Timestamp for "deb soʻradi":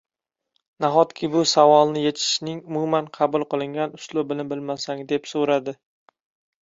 5.13-5.77